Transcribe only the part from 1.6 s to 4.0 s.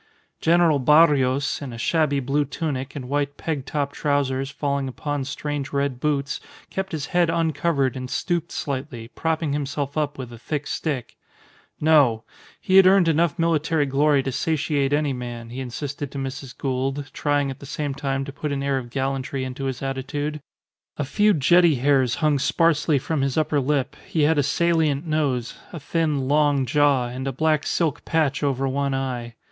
in a shabby blue tunic and white peg top